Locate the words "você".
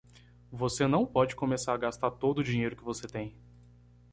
0.51-0.87, 2.83-3.05